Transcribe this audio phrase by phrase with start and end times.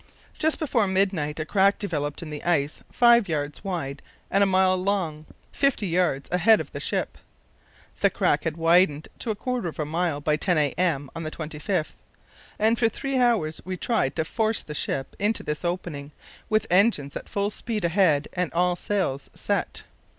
[0.39, 4.75] Just before midnight a crack developed in the ice five yards wide and a mile
[4.75, 7.19] long, fifty yards ahead of the ship.
[7.99, 11.11] The crack had widened to a quarter of a mile by 10 a.m.
[11.15, 11.91] on the 25th,
[12.57, 16.13] and for three hours we tried to force the ship into this opening
[16.49, 19.83] with engines at full speed ahead and all sails set.